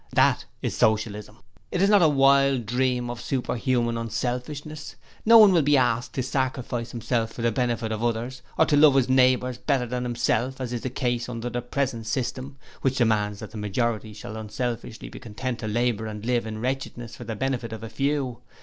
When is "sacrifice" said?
6.23-6.89